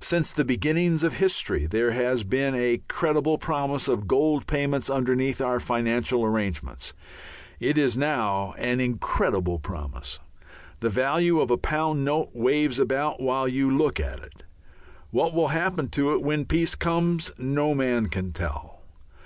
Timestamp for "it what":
14.20-15.34